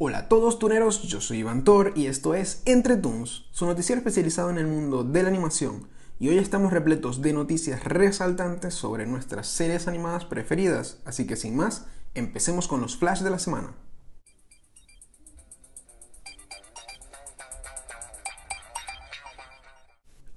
Hola 0.00 0.18
a 0.18 0.28
todos 0.28 0.60
tuneros, 0.60 1.02
yo 1.02 1.20
soy 1.20 1.38
Iván 1.38 1.64
Thor 1.64 1.92
y 1.96 2.06
esto 2.06 2.36
es 2.36 2.62
Entre 2.66 2.96
Toons, 2.96 3.46
su 3.50 3.66
noticiero 3.66 3.98
especializado 3.98 4.48
en 4.48 4.58
el 4.58 4.68
mundo 4.68 5.02
de 5.02 5.24
la 5.24 5.28
animación. 5.28 5.88
Y 6.20 6.28
hoy 6.28 6.38
estamos 6.38 6.72
repletos 6.72 7.20
de 7.20 7.32
noticias 7.32 7.82
resaltantes 7.82 8.74
sobre 8.74 9.06
nuestras 9.06 9.48
series 9.48 9.88
animadas 9.88 10.24
preferidas, 10.24 11.00
así 11.04 11.26
que 11.26 11.34
sin 11.34 11.56
más, 11.56 11.86
empecemos 12.14 12.68
con 12.68 12.80
los 12.80 12.96
flash 12.96 13.22
de 13.22 13.30
la 13.30 13.40
semana. 13.40 13.74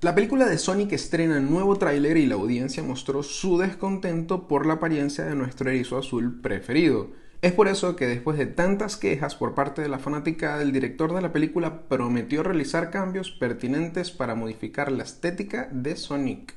La 0.01 0.15
película 0.15 0.47
de 0.47 0.57
Sonic 0.57 0.93
estrena 0.93 1.39
nuevo 1.39 1.75
tráiler 1.75 2.17
y 2.17 2.25
la 2.25 2.33
audiencia 2.33 2.81
mostró 2.81 3.21
su 3.21 3.59
descontento 3.59 4.47
por 4.47 4.65
la 4.65 4.73
apariencia 4.73 5.23
de 5.25 5.35
nuestro 5.35 5.69
erizo 5.69 5.99
azul 5.99 6.41
preferido. 6.41 7.11
Es 7.41 7.53
por 7.53 7.67
eso 7.67 7.95
que 7.95 8.05
después 8.05 8.37
de 8.37 8.45
tantas 8.45 8.97
quejas 8.97 9.33
por 9.33 9.55
parte 9.55 9.81
de 9.81 9.89
la 9.89 9.97
fanática, 9.97 10.61
el 10.61 10.71
director 10.71 11.11
de 11.11 11.23
la 11.23 11.33
película 11.33 11.87
prometió 11.87 12.43
realizar 12.43 12.91
cambios 12.91 13.31
pertinentes 13.31 14.11
para 14.11 14.35
modificar 14.35 14.91
la 14.91 15.01
estética 15.01 15.67
de 15.71 15.95
Sonic. 15.95 16.53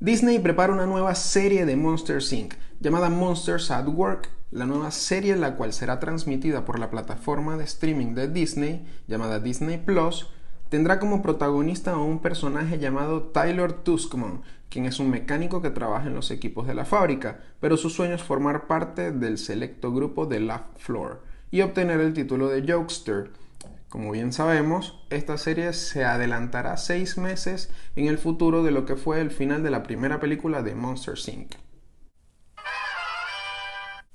Disney 0.00 0.40
prepara 0.40 0.72
una 0.72 0.86
nueva 0.86 1.14
serie 1.14 1.64
de 1.64 1.76
Monsters 1.76 2.32
Inc. 2.32 2.54
llamada 2.80 3.08
Monsters 3.08 3.70
at 3.70 3.86
Work. 3.86 4.30
La 4.50 4.66
nueva 4.66 4.90
serie, 4.90 5.36
la 5.36 5.54
cual 5.54 5.72
será 5.72 6.00
transmitida 6.00 6.64
por 6.64 6.80
la 6.80 6.90
plataforma 6.90 7.56
de 7.56 7.64
streaming 7.64 8.14
de 8.14 8.26
Disney, 8.26 8.84
llamada 9.06 9.38
Disney 9.38 9.78
Plus, 9.78 10.28
tendrá 10.68 10.98
como 10.98 11.22
protagonista 11.22 11.92
a 11.92 11.98
un 11.98 12.20
personaje 12.20 12.78
llamado 12.78 13.24
Tyler 13.24 13.72
Tuskman, 13.72 14.42
quien 14.68 14.86
es 14.86 14.98
un 14.98 15.10
mecánico 15.10 15.62
que 15.62 15.70
trabaja 15.70 16.08
en 16.08 16.14
los 16.14 16.30
equipos 16.30 16.66
de 16.66 16.74
la 16.74 16.84
fábrica, 16.84 17.40
pero 17.60 17.76
su 17.76 17.90
sueño 17.90 18.14
es 18.14 18.22
formar 18.22 18.66
parte 18.66 19.12
del 19.12 19.38
selecto 19.38 19.92
grupo 19.92 20.26
de 20.26 20.40
Laugh 20.40 20.76
Floor 20.78 21.22
y 21.50 21.60
obtener 21.60 22.00
el 22.00 22.12
título 22.12 22.48
de 22.48 22.70
Jokester. 22.70 23.30
Como 23.88 24.10
bien 24.10 24.32
sabemos, 24.32 25.06
esta 25.10 25.38
serie 25.38 25.72
se 25.72 26.04
adelantará 26.04 26.76
seis 26.76 27.16
meses 27.16 27.70
en 27.94 28.08
el 28.08 28.18
futuro 28.18 28.64
de 28.64 28.72
lo 28.72 28.86
que 28.86 28.96
fue 28.96 29.20
el 29.20 29.30
final 29.30 29.62
de 29.62 29.70
la 29.70 29.84
primera 29.84 30.18
película 30.18 30.64
de 30.64 30.74
Monster 30.74 31.14
Inc. 31.32 31.54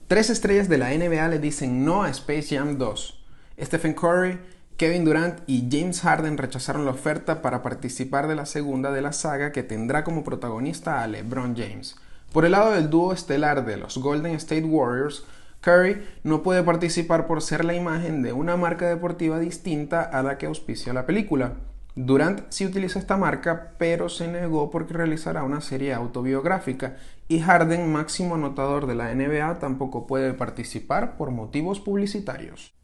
Tres 0.10 0.30
estrellas 0.30 0.68
de 0.68 0.80
la 0.80 0.90
NBA 0.90 1.28
le 1.30 1.40
dicen 1.40 1.86
no 1.86 2.04
a 2.04 2.10
Space 2.10 2.58
Jam 2.58 2.78
2. 2.78 3.26
Stephen 3.62 3.94
Curry, 3.94 4.40
Kevin 4.80 5.04
Durant 5.04 5.42
y 5.46 5.68
James 5.70 6.00
Harden 6.00 6.38
rechazaron 6.38 6.86
la 6.86 6.92
oferta 6.92 7.42
para 7.42 7.62
participar 7.62 8.30
de 8.30 8.36
la 8.36 8.46
segunda 8.46 8.94
de 8.94 9.02
la 9.02 9.12
saga 9.12 9.52
que 9.52 9.62
tendrá 9.62 10.06
como 10.06 10.24
protagonista 10.24 11.04
a 11.04 11.08
LeBron 11.10 11.54
James. 11.58 11.98
Por 12.32 12.46
el 12.46 12.54
lado 12.54 12.72
del 12.72 12.90
dúo 12.90 13.12
estelar 13.12 13.66
de 13.66 13.76
los 13.76 13.98
Golden 13.98 14.36
State 14.36 14.64
Warriors, 14.64 15.26
Curry 15.60 16.02
no 16.24 16.44
puede 16.44 16.64
participar 16.64 17.28
por 17.28 17.42
ser 17.42 17.66
la 17.66 17.74
imagen 17.74 18.22
de 18.22 18.32
una 18.32 18.56
marca 18.56 18.88
deportiva 18.88 19.38
distinta 19.38 20.02
a 20.02 20.24
la 20.24 20.38
que 20.38 20.46
auspicia 20.46 20.94
la 20.94 21.06
película. 21.06 21.56
Durant 21.96 22.44
sí 22.48 22.66
utiliza 22.66 23.00
esta 23.00 23.18
marca, 23.18 23.74
pero 23.78 24.08
se 24.08 24.30
negó 24.30 24.72
porque 24.72 24.94
realizará 24.94 25.44
una 25.44 25.60
serie 25.60 25.94
autobiográfica 25.94 26.96
y 27.28 27.42
Harden, 27.42 27.92
máximo 27.92 28.36
anotador 28.36 28.88
de 28.88 28.96
la 28.96 29.14
NBA, 29.14 29.60
tampoco 29.60 30.08
puede 30.08 30.34
participar 30.34 31.18
por 31.18 31.32
motivos 31.32 31.82
publicitarios. 31.82 32.79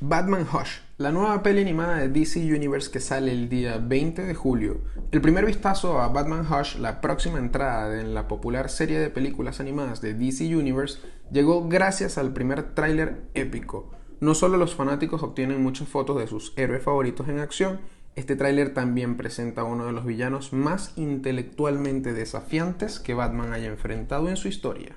Batman 0.00 0.46
Hush, 0.52 0.78
la 0.98 1.12
nueva 1.12 1.42
peli 1.42 1.62
animada 1.62 1.96
de 1.96 2.08
DC 2.08 2.40
Universe 2.40 2.90
que 2.90 3.00
sale 3.00 3.32
el 3.32 3.48
día 3.48 3.78
20 3.78 4.22
de 4.22 4.34
julio. 4.34 4.80
El 5.10 5.20
primer 5.20 5.46
vistazo 5.46 6.00
a 6.00 6.08
Batman 6.08 6.46
Hush, 6.50 6.76
la 6.76 7.00
próxima 7.00 7.38
entrada 7.38 8.00
en 8.00 8.14
la 8.14 8.28
popular 8.28 8.68
serie 8.68 8.98
de 8.98 9.10
películas 9.10 9.60
animadas 9.60 10.00
de 10.00 10.14
DC 10.14 10.54
Universe, 10.56 10.98
llegó 11.30 11.68
gracias 11.68 12.18
al 12.18 12.32
primer 12.32 12.74
tráiler 12.74 13.22
épico 13.34 13.90
no 14.20 14.34
solo 14.34 14.56
los 14.56 14.74
fanáticos 14.74 15.22
obtienen 15.22 15.62
muchas 15.62 15.88
fotos 15.88 16.18
de 16.18 16.26
sus 16.26 16.54
héroes 16.56 16.82
favoritos 16.82 17.28
en 17.28 17.38
acción, 17.38 17.80
este 18.14 18.34
tráiler 18.34 18.72
también 18.72 19.18
presenta 19.18 19.60
a 19.60 19.64
uno 19.64 19.84
de 19.84 19.92
los 19.92 20.06
villanos 20.06 20.54
más 20.54 20.96
intelectualmente 20.96 22.14
desafiantes 22.14 22.98
que 22.98 23.12
Batman 23.12 23.52
haya 23.52 23.66
enfrentado 23.66 24.30
en 24.30 24.38
su 24.38 24.48
historia. 24.48 24.96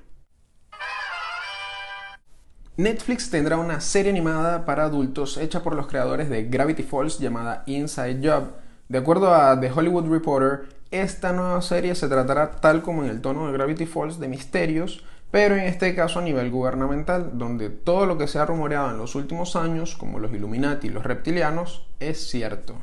Netflix 2.79 3.29
tendrá 3.29 3.57
una 3.57 3.81
serie 3.81 4.09
animada 4.09 4.63
para 4.63 4.85
adultos 4.85 5.35
hecha 5.35 5.61
por 5.61 5.75
los 5.75 5.87
creadores 5.87 6.29
de 6.29 6.45
Gravity 6.45 6.83
Falls 6.83 7.19
llamada 7.19 7.63
Inside 7.65 8.21
Job. 8.23 8.53
De 8.87 8.99
acuerdo 8.99 9.35
a 9.35 9.59
The 9.59 9.69
Hollywood 9.69 10.09
Reporter, 10.09 10.61
esta 10.89 11.33
nueva 11.33 11.61
serie 11.61 11.93
se 11.93 12.07
tratará 12.07 12.51
tal 12.51 12.81
como 12.81 13.03
en 13.03 13.09
el 13.09 13.19
tono 13.19 13.47
de 13.47 13.51
Gravity 13.51 13.85
Falls 13.85 14.17
de 14.17 14.29
misterios, 14.29 15.03
pero 15.29 15.55
en 15.55 15.63
este 15.65 15.93
caso 15.93 16.19
a 16.19 16.21
nivel 16.21 16.51
gubernamental, 16.51 17.31
donde 17.37 17.69
todo 17.69 18.05
lo 18.05 18.17
que 18.17 18.27
se 18.27 18.39
ha 18.39 18.45
rumoreado 18.45 18.91
en 18.91 18.97
los 18.97 19.13
últimos 19.13 19.57
años, 19.57 19.97
como 19.97 20.17
los 20.17 20.31
Illuminati 20.31 20.87
y 20.87 20.91
los 20.91 21.03
reptilianos, 21.03 21.85
es 21.99 22.29
cierto. 22.29 22.75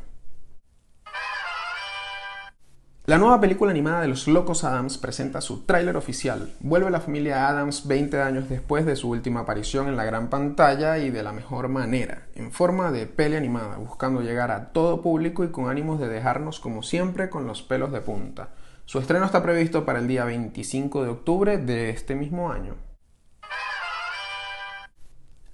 La 3.07 3.19
nueva 3.19 3.41
película 3.41 3.71
animada 3.71 4.01
de 4.01 4.09
los 4.09 4.27
Locos 4.27 4.65
Adams 4.65 4.99
presenta 4.99 5.41
su 5.41 5.61
tráiler 5.61 5.97
oficial. 5.97 6.53
Vuelve 6.59 6.91
la 6.91 6.99
familia 6.99 7.47
Adams 7.47 7.87
20 7.87 8.21
años 8.21 8.49
después 8.49 8.85
de 8.85 8.97
su 8.97 9.09
última 9.09 9.41
aparición 9.41 9.87
en 9.87 9.97
la 9.97 10.05
gran 10.05 10.29
pantalla 10.29 10.99
y 10.99 11.11
de 11.11 11.23
la 11.23 11.31
mejor 11.31 11.69
manera, 11.69 12.27
en 12.35 12.51
forma 12.51 12.91
de 12.91 13.07
peli 13.07 13.37
animada, 13.37 13.77
buscando 13.77 14.23
llegar 14.23 14.51
a 14.51 14.73
todo 14.73 15.03
público 15.03 15.45
y 15.45 15.53
con 15.53 15.71
ánimos 15.71 16.01
de 16.01 16.09
dejarnos 16.09 16.59
como 16.59 16.83
siempre 16.83 17.31
con 17.31 17.47
los 17.47 17.63
pelos 17.63 17.93
de 17.93 18.01
punta. 18.01 18.49
Su 18.87 18.99
estreno 18.99 19.25
está 19.25 19.41
previsto 19.41 19.85
para 19.85 20.01
el 20.01 20.09
día 20.09 20.25
25 20.25 21.05
de 21.05 21.11
octubre 21.11 21.59
de 21.59 21.91
este 21.91 22.17
mismo 22.17 22.51
año. 22.51 22.75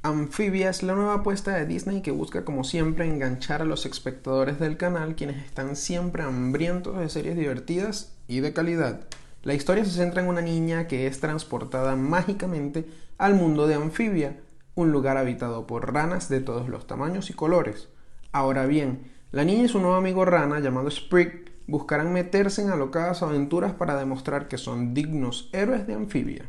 Amphibia 0.05 0.69
es 0.69 0.83
la 0.83 0.97
nueva 0.97 1.15
apuesta 1.15 1.55
de 1.55 1.65
Disney 1.65 2.03
que 2.03 2.11
busca 2.11 2.45
como 2.45 2.65
siempre 2.65 3.07
enganchar 3.07 3.63
a 3.63 3.65
los 3.65 3.87
espectadores 3.87 4.59
del 4.59 4.77
canal 4.77 5.15
quienes 5.15 5.45
están 5.45 5.77
siempre 5.77 6.25
hambrientos 6.25 6.99
de 6.99 7.09
series 7.09 7.37
divertidas 7.37 8.13
y 8.27 8.41
de 8.41 8.53
calidad. 8.53 9.03
La 9.45 9.55
historia 9.55 9.85
se 9.85 9.93
centra 9.93 10.21
en 10.21 10.29
una 10.29 10.41
niña 10.41 10.89
que 10.89 11.07
es 11.07 11.21
transportada 11.21 11.95
mágicamente 11.95 12.85
al 13.17 13.37
mundo 13.37 13.69
de 13.69 13.77
Amphibia, 13.77 14.41
un 14.75 14.91
lugar 14.91 15.19
habitado 15.19 15.69
por 15.69 15.95
ranas 15.95 16.29
de 16.29 16.41
todos 16.41 16.69
los 16.69 16.89
tamaños 16.89 17.31
y 17.31 17.35
colores. 17.35 17.89
Ahora 18.33 18.67
bien, 18.67 19.13
la 19.31 19.45
niña 19.45 19.67
y 19.67 19.69
su 19.69 19.79
nuevo 19.79 19.95
amigo 19.95 20.25
rana 20.25 20.59
llamado 20.59 20.91
Sprig 20.91 21.53
buscarán 21.69 22.13
meterse 22.13 22.61
en 22.63 22.71
alocadas 22.71 23.23
aventuras 23.23 23.75
para 23.75 23.95
demostrar 23.95 24.49
que 24.49 24.59
son 24.59 24.95
dignos 24.95 25.49
héroes 25.53 25.87
de 25.87 25.95
anfibia. 25.95 26.49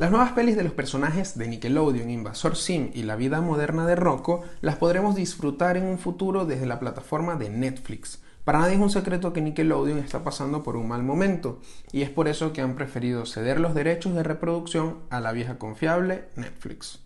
Las 0.00 0.10
nuevas 0.10 0.32
pelis 0.32 0.56
de 0.56 0.64
los 0.64 0.72
personajes 0.72 1.36
de 1.36 1.46
Nickelodeon, 1.46 2.08
Invasor 2.08 2.56
Sim 2.56 2.90
y 2.94 3.02
La 3.02 3.16
vida 3.16 3.42
moderna 3.42 3.86
de 3.86 3.96
Rocco 3.96 4.42
las 4.62 4.76
podremos 4.76 5.14
disfrutar 5.14 5.76
en 5.76 5.84
un 5.84 5.98
futuro 5.98 6.46
desde 6.46 6.64
la 6.64 6.80
plataforma 6.80 7.36
de 7.36 7.50
Netflix. 7.50 8.22
Para 8.44 8.60
nadie 8.60 8.76
es 8.76 8.80
un 8.80 8.88
secreto 8.88 9.34
que 9.34 9.42
Nickelodeon 9.42 9.98
está 9.98 10.24
pasando 10.24 10.62
por 10.62 10.76
un 10.76 10.88
mal 10.88 11.02
momento, 11.02 11.60
y 11.92 12.00
es 12.00 12.08
por 12.08 12.28
eso 12.28 12.54
que 12.54 12.62
han 12.62 12.76
preferido 12.76 13.26
ceder 13.26 13.60
los 13.60 13.74
derechos 13.74 14.14
de 14.14 14.22
reproducción 14.22 15.00
a 15.10 15.20
la 15.20 15.32
vieja 15.32 15.58
confiable 15.58 16.30
Netflix. 16.34 17.00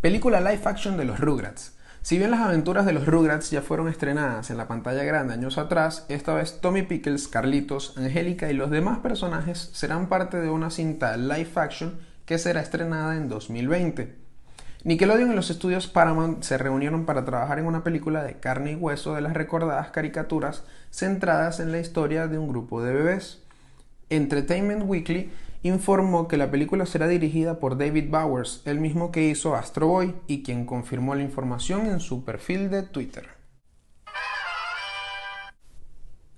Película 0.00 0.40
live 0.40 0.62
action 0.64 0.96
de 0.96 1.04
los 1.04 1.20
Rugrats. 1.20 1.78
Si 2.02 2.16
bien 2.16 2.30
las 2.30 2.40
aventuras 2.40 2.86
de 2.86 2.94
los 2.94 3.04
Rugrats 3.06 3.50
ya 3.50 3.60
fueron 3.60 3.86
estrenadas 3.86 4.50
en 4.50 4.56
la 4.56 4.66
pantalla 4.66 5.04
grande 5.04 5.34
años 5.34 5.58
atrás, 5.58 6.06
esta 6.08 6.32
vez 6.32 6.60
Tommy 6.62 6.82
Pickles, 6.82 7.28
Carlitos, 7.28 7.96
Angélica 7.98 8.50
y 8.50 8.54
los 8.54 8.70
demás 8.70 9.00
personajes 9.00 9.68
serán 9.74 10.08
parte 10.08 10.38
de 10.38 10.48
una 10.48 10.70
cinta 10.70 11.16
live 11.18 11.50
action 11.56 12.00
que 12.24 12.38
será 12.38 12.62
estrenada 12.62 13.16
en 13.16 13.28
2020. 13.28 14.16
Nickelodeon 14.82 15.32
y 15.32 15.34
los 15.34 15.50
estudios 15.50 15.88
Paramount 15.88 16.42
se 16.42 16.56
reunieron 16.56 17.04
para 17.04 17.26
trabajar 17.26 17.58
en 17.58 17.66
una 17.66 17.84
película 17.84 18.22
de 18.22 18.40
carne 18.40 18.72
y 18.72 18.76
hueso 18.76 19.14
de 19.14 19.20
las 19.20 19.34
recordadas 19.34 19.90
caricaturas 19.90 20.64
centradas 20.90 21.60
en 21.60 21.70
la 21.70 21.80
historia 21.80 22.28
de 22.28 22.38
un 22.38 22.48
grupo 22.48 22.82
de 22.82 22.94
bebés. 22.94 23.42
Entertainment 24.08 24.84
Weekly 24.86 25.30
informó 25.62 26.28
que 26.28 26.36
la 26.36 26.50
película 26.50 26.86
será 26.86 27.06
dirigida 27.06 27.58
por 27.60 27.76
David 27.76 28.10
Bowers, 28.10 28.62
el 28.64 28.80
mismo 28.80 29.12
que 29.12 29.28
hizo 29.28 29.54
Astro 29.54 29.86
Boy 29.86 30.14
y 30.26 30.42
quien 30.42 30.64
confirmó 30.64 31.14
la 31.14 31.22
información 31.22 31.86
en 31.86 32.00
su 32.00 32.24
perfil 32.24 32.70
de 32.70 32.82
Twitter. 32.82 33.40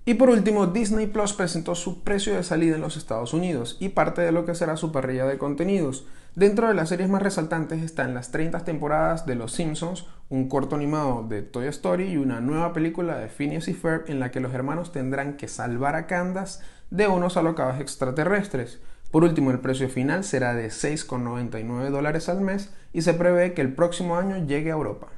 Y 0.05 0.15
por 0.15 0.29
último, 0.29 0.67
Disney 0.67 1.07
Plus 1.07 1.31
presentó 1.31 1.75
su 1.75 2.03
precio 2.03 2.35
de 2.35 2.43
salida 2.43 2.75
en 2.75 2.81
los 2.81 2.97
Estados 2.97 3.33
Unidos 3.33 3.77
y 3.79 3.89
parte 3.89 4.21
de 4.21 4.33
lo 4.33 4.45
que 4.45 4.53
será 4.53 4.75
su 4.75 4.91
parrilla 4.91 5.25
de 5.25 5.37
contenidos. 5.37 6.05
Dentro 6.35 6.67
de 6.67 6.73
las 6.73 6.89
series 6.89 7.09
más 7.09 7.21
resaltantes 7.21 7.81
están 7.81 8.13
las 8.13 8.31
30 8.31 8.65
temporadas 8.65 9.25
de 9.25 9.35
Los 9.35 9.53
Simpsons, 9.53 10.05
un 10.27 10.49
corto 10.49 10.75
animado 10.75 11.25
de 11.29 11.41
Toy 11.41 11.67
Story 11.67 12.09
y 12.09 12.17
una 12.17 12.41
nueva 12.41 12.73
película 12.73 13.17
de 13.17 13.29
Phineas 13.29 13.69
y 13.69 13.73
Ferb 13.73 14.03
en 14.07 14.19
la 14.19 14.29
que 14.29 14.41
los 14.41 14.53
hermanos 14.53 14.91
tendrán 14.91 15.37
que 15.37 15.47
salvar 15.47 15.95
a 15.95 16.05
Candace 16.05 16.61
de 16.89 17.07
unos 17.07 17.37
alocados 17.37 17.79
extraterrestres. 17.79 18.81
Por 19.13 19.23
último, 19.23 19.51
el 19.51 19.59
precio 19.59 19.89
final 19.89 20.23
será 20.23 20.55
de 20.55 20.69
6,99 20.69 21.91
dólares 21.91 22.29
al 22.29 22.41
mes 22.41 22.73
y 22.93 23.03
se 23.03 23.13
prevé 23.13 23.53
que 23.53 23.61
el 23.61 23.71
próximo 23.71 24.17
año 24.17 24.43
llegue 24.47 24.71
a 24.71 24.73
Europa. 24.73 25.09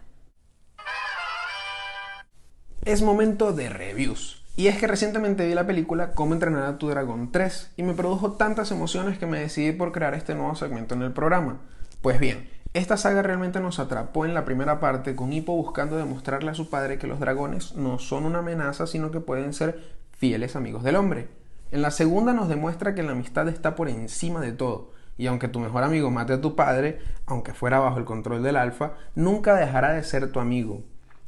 Es 2.83 3.01
momento 3.01 3.53
de 3.53 3.69
reviews. 3.69 4.43
Y 4.57 4.67
es 4.67 4.77
que 4.77 4.87
recientemente 4.87 5.47
vi 5.47 5.53
la 5.53 5.65
película 5.65 6.11
Cómo 6.11 6.33
entrenar 6.33 6.63
a 6.63 6.77
tu 6.77 6.89
dragón 6.89 7.31
3 7.31 7.71
y 7.77 7.83
me 7.83 7.93
produjo 7.93 8.33
tantas 8.33 8.69
emociones 8.71 9.17
que 9.17 9.27
me 9.27 9.39
decidí 9.39 9.71
por 9.71 9.93
crear 9.93 10.13
este 10.13 10.35
nuevo 10.35 10.55
segmento 10.55 10.93
en 10.93 11.01
el 11.01 11.13
programa. 11.13 11.61
Pues 12.01 12.19
bien, 12.19 12.49
esta 12.73 12.97
saga 12.97 13.21
realmente 13.21 13.61
nos 13.61 13.79
atrapó 13.79 14.25
en 14.25 14.33
la 14.33 14.43
primera 14.43 14.81
parte 14.81 15.15
con 15.15 15.31
Hippo 15.31 15.55
buscando 15.55 15.95
demostrarle 15.95 16.51
a 16.51 16.55
su 16.55 16.69
padre 16.69 16.99
que 16.99 17.07
los 17.07 17.21
dragones 17.21 17.75
no 17.75 17.97
son 17.99 18.25
una 18.25 18.39
amenaza 18.39 18.87
sino 18.87 19.09
que 19.11 19.21
pueden 19.21 19.53
ser 19.53 19.79
fieles 20.11 20.57
amigos 20.57 20.83
del 20.83 20.97
hombre. 20.97 21.44
En 21.75 21.81
la 21.81 21.91
segunda 21.91 22.31
nos 22.31 22.47
demuestra 22.47 22.95
que 22.95 23.03
la 23.03 23.11
amistad 23.11 23.49
está 23.49 23.75
por 23.75 23.89
encima 23.89 24.39
de 24.39 24.53
todo 24.53 24.93
y 25.17 25.27
aunque 25.27 25.49
tu 25.49 25.59
mejor 25.59 25.83
amigo 25.83 26.09
mate 26.09 26.31
a 26.31 26.39
tu 26.39 26.55
padre, 26.55 26.99
aunque 27.25 27.53
fuera 27.53 27.79
bajo 27.79 27.99
el 27.99 28.05
control 28.05 28.41
del 28.43 28.55
alfa, 28.55 28.93
nunca 29.13 29.55
dejará 29.55 29.91
de 29.91 30.01
ser 30.03 30.31
tu 30.31 30.39
amigo. 30.39 30.85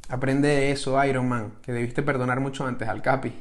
Aprende 0.08 0.48
de 0.48 0.70
eso, 0.70 1.04
Iron 1.04 1.28
Man, 1.28 1.52
que 1.60 1.72
debiste 1.72 2.02
perdonar 2.02 2.40
mucho 2.40 2.66
antes 2.66 2.88
al 2.88 3.02
Capi. 3.02 3.38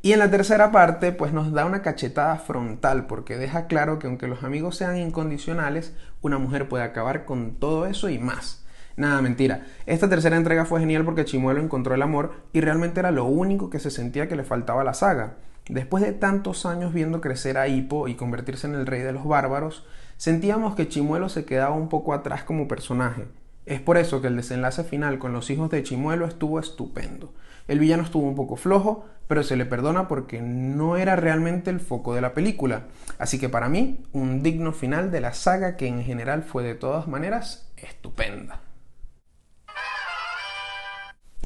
Y 0.00 0.12
en 0.12 0.20
la 0.20 0.30
tercera 0.30 0.72
parte, 0.72 1.12
pues 1.12 1.34
nos 1.34 1.52
da 1.52 1.66
una 1.66 1.82
cachetada 1.82 2.36
frontal, 2.36 3.06
porque 3.06 3.36
deja 3.36 3.66
claro 3.66 3.98
que 3.98 4.06
aunque 4.06 4.26
los 4.26 4.42
amigos 4.42 4.74
sean 4.74 4.96
incondicionales, 4.96 5.92
una 6.22 6.38
mujer 6.38 6.66
puede 6.66 6.84
acabar 6.84 7.26
con 7.26 7.56
todo 7.56 7.84
eso 7.84 8.08
y 8.08 8.18
más. 8.18 8.64
Nada, 8.96 9.20
mentira. 9.20 9.66
Esta 9.84 10.08
tercera 10.08 10.38
entrega 10.38 10.64
fue 10.64 10.80
genial 10.80 11.04
porque 11.04 11.26
Chimuelo 11.26 11.60
encontró 11.60 11.94
el 11.94 12.00
amor 12.00 12.32
y 12.54 12.62
realmente 12.62 13.00
era 13.00 13.10
lo 13.10 13.26
único 13.26 13.68
que 13.68 13.80
se 13.80 13.90
sentía 13.90 14.28
que 14.28 14.36
le 14.36 14.44
faltaba 14.44 14.80
a 14.80 14.84
la 14.84 14.94
saga. 14.94 15.36
Después 15.68 16.02
de 16.02 16.12
tantos 16.12 16.64
años 16.64 16.94
viendo 16.94 17.20
crecer 17.20 17.58
a 17.58 17.68
Hippo 17.68 18.08
y 18.08 18.14
convertirse 18.14 18.66
en 18.66 18.74
el 18.74 18.86
rey 18.86 19.02
de 19.02 19.12
los 19.12 19.26
bárbaros, 19.26 19.84
sentíamos 20.16 20.74
que 20.74 20.88
Chimuelo 20.88 21.28
se 21.28 21.44
quedaba 21.44 21.74
un 21.74 21.88
poco 21.88 22.14
atrás 22.14 22.42
como 22.42 22.68
personaje. 22.68 23.26
Es 23.66 23.80
por 23.80 23.98
eso 23.98 24.22
que 24.22 24.28
el 24.28 24.36
desenlace 24.36 24.82
final 24.82 25.18
con 25.18 25.34
los 25.34 25.50
hijos 25.50 25.70
de 25.70 25.82
Chimuelo 25.82 26.26
estuvo 26.26 26.58
estupendo. 26.58 27.34
El 27.68 27.78
villano 27.78 28.02
estuvo 28.02 28.26
un 28.26 28.34
poco 28.34 28.56
flojo, 28.56 29.04
pero 29.26 29.42
se 29.42 29.56
le 29.56 29.66
perdona 29.66 30.08
porque 30.08 30.40
no 30.40 30.96
era 30.96 31.16
realmente 31.16 31.68
el 31.68 31.80
foco 31.80 32.14
de 32.14 32.22
la 32.22 32.32
película. 32.32 32.84
Así 33.18 33.38
que 33.38 33.50
para 33.50 33.68
mí, 33.68 34.06
un 34.14 34.42
digno 34.42 34.72
final 34.72 35.10
de 35.10 35.20
la 35.20 35.34
saga 35.34 35.76
que 35.76 35.86
en 35.86 36.02
general 36.02 36.44
fue 36.44 36.62
de 36.62 36.76
todas 36.76 37.08
maneras 37.08 37.70
estupenda. 37.76 38.62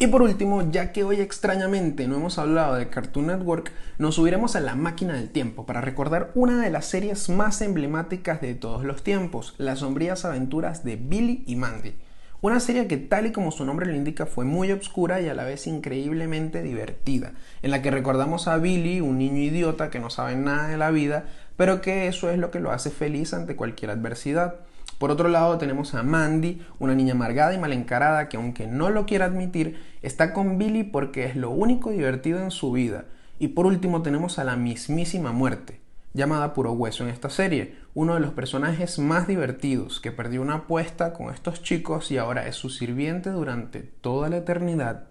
Y 0.03 0.09
por 0.09 0.23
último, 0.23 0.69
ya 0.69 0.91
que 0.91 1.05
hoy 1.05 1.21
extrañamente 1.21 2.09
no 2.09 2.17
hemos 2.17 2.37
hablado 2.37 2.75
de 2.75 2.89
Cartoon 2.89 3.29
Network, 3.29 3.71
nos 3.99 4.17
subiremos 4.17 4.57
a 4.57 4.61
la 4.61 4.75
máquina 4.75 5.15
del 5.15 5.31
tiempo 5.31 5.65
para 5.65 5.81
recordar 5.81 6.33
una 6.35 6.61
de 6.61 6.71
las 6.71 6.87
series 6.87 7.29
más 7.29 7.63
emblemáticas 7.63 8.41
de 8.41 8.57
todos 8.57 8.85
los 8.85 9.05
tiempos, 9.05 9.55
las 9.59 9.79
sombrías 9.79 10.25
aventuras 10.25 10.83
de 10.83 10.97
Billy 10.97 11.45
y 11.47 11.55
Mandy. 11.55 11.95
Una 12.41 12.59
serie 12.59 12.89
que 12.89 12.97
tal 12.97 13.27
y 13.27 13.31
como 13.31 13.53
su 13.53 13.65
nombre 13.65 13.87
lo 13.87 13.95
indica 13.95 14.27
fue 14.27 14.45
muy 14.45 14.73
obscura 14.73 15.21
y 15.21 15.29
a 15.29 15.35
la 15.35 15.45
vez 15.45 15.69
increíblemente 15.69 16.65
divertida, 16.65 17.35
en 17.63 17.71
la 17.71 17.81
que 17.81 17.93
recordamos 17.93 18.49
a 18.49 18.57
Billy, 18.57 19.01
un 19.01 19.19
niño 19.19 19.39
idiota 19.39 19.89
que 19.89 20.01
no 20.01 20.11
sabe 20.11 20.35
nada 20.35 20.67
de 20.67 20.79
la 20.79 20.91
vida, 20.91 21.27
pero 21.57 21.81
que 21.81 22.09
eso 22.09 22.29
es 22.29 22.41
lo 22.41 22.51
que 22.51 22.59
lo 22.59 22.73
hace 22.73 22.91
feliz 22.91 23.35
ante 23.35 23.55
cualquier 23.55 23.93
adversidad. 23.93 24.57
Por 25.03 25.11
otro 25.11 25.29
lado 25.29 25.59
tenemos 25.59 25.95
a 25.95 26.05
Mandy, 26.05 26.63
una 26.79 26.95
niña 26.95 27.15
amargada 27.15 27.53
y 27.53 27.59
mal 27.59 27.73
encarada 27.73 28.29
que 28.29 28.37
aunque 28.37 28.69
no 28.69 28.89
lo 28.89 29.05
quiera 29.05 29.25
admitir, 29.25 29.83
está 30.01 30.33
con 30.33 30.59
Billy 30.59 30.85
porque 30.85 31.25
es 31.25 31.35
lo 31.35 31.51
único 31.51 31.91
divertido 31.91 32.41
en 32.41 32.53
su 32.53 32.71
vida. 32.71 33.07
Y 33.41 33.49
por 33.49 33.67
último 33.67 34.03
tenemos 34.03 34.39
a 34.39 34.45
la 34.45 34.55
mismísima 34.55 35.33
muerte, 35.33 35.81
llamada 36.15 36.55
Puro 36.55 36.71
Hueso 36.71 37.03
en 37.03 37.11
esta 37.11 37.31
serie, 37.31 37.75
uno 37.95 38.15
de 38.15 38.21
los 38.21 38.31
personajes 38.31 39.01
más 39.01 39.27
divertidos 39.27 39.99
que 39.99 40.13
perdió 40.13 40.41
una 40.41 40.55
apuesta 40.55 41.13
con 41.15 41.35
estos 41.35 41.65
chicos 41.65 42.13
y 42.13 42.19
ahora 42.19 42.47
es 42.47 42.55
su 42.55 42.71
sirviente 42.71 43.31
durante 43.31 43.81
toda 43.81 44.29
la 44.29 44.37
eternidad. 44.37 45.07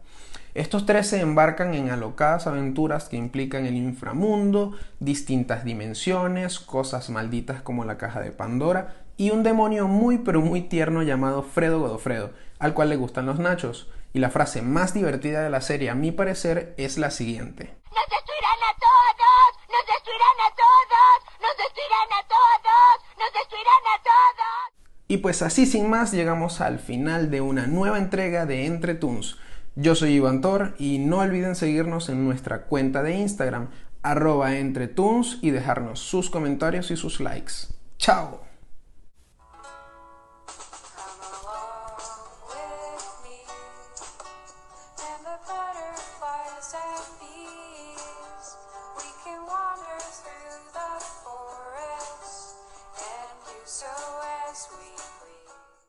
Estos 0.53 0.85
tres 0.85 1.07
se 1.07 1.19
embarcan 1.19 1.73
en 1.73 1.89
alocadas 1.89 2.47
aventuras 2.47 3.09
que 3.09 3.17
implican 3.17 3.65
el 3.65 3.75
inframundo, 3.75 4.73
distintas 4.99 5.65
dimensiones, 5.65 6.59
cosas 6.59 7.09
malditas 7.09 7.61
como 7.61 7.85
la 7.85 7.97
caja 7.97 8.21
de 8.21 8.31
Pandora 8.31 9.00
y 9.21 9.29
un 9.29 9.43
demonio 9.43 9.87
muy 9.87 10.17
pero 10.17 10.41
muy 10.41 10.61
tierno 10.61 11.03
llamado 11.03 11.43
Fredo 11.43 11.79
Godofredo, 11.79 12.31
al 12.57 12.73
cual 12.73 12.89
le 12.89 12.95
gustan 12.95 13.27
los 13.27 13.37
nachos. 13.37 13.87
Y 14.13 14.19
la 14.19 14.31
frase 14.31 14.63
más 14.63 14.95
divertida 14.95 15.43
de 15.43 15.51
la 15.51 15.61
serie, 15.61 15.91
a 15.91 15.95
mi 15.95 16.11
parecer, 16.11 16.73
es 16.77 16.97
la 16.97 17.11
siguiente. 17.11 17.75
¡Nos 17.91 18.09
destruirán 18.09 18.57
a 18.65 18.73
todos! 18.81 19.51
¡Nos 19.69 19.85
destruirán 19.85 20.37
a 20.41 20.49
todos! 20.57 21.39
¡Nos 21.39 21.55
destruirán 21.55 22.09
a 22.17 22.27
todos! 22.27 23.19
¡Nos 23.19 23.33
destruirán 23.33 23.83
a 23.93 23.97
todos! 24.01 24.87
Y 25.07 25.17
pues 25.17 25.43
así 25.43 25.67
sin 25.67 25.87
más 25.87 26.11
llegamos 26.13 26.59
al 26.59 26.79
final 26.79 27.29
de 27.29 27.41
una 27.41 27.67
nueva 27.67 27.99
entrega 27.99 28.47
de 28.47 28.65
Entre 28.65 28.95
Toons. 28.95 29.37
Yo 29.75 29.93
soy 29.93 30.13
Iván 30.13 30.41
Tor 30.41 30.73
y 30.79 30.97
no 30.97 31.19
olviden 31.19 31.55
seguirnos 31.55 32.09
en 32.09 32.25
nuestra 32.25 32.63
cuenta 32.63 33.03
de 33.03 33.17
Instagram, 33.17 33.69
arroba 34.01 34.55
entretunes 34.55 35.37
y 35.43 35.51
dejarnos 35.51 35.99
sus 35.99 36.31
comentarios 36.31 36.89
y 36.89 36.97
sus 36.97 37.19
likes. 37.19 37.53
¡Chao! 37.99 38.50